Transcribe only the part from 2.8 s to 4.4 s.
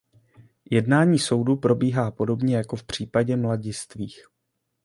případě mladistvých.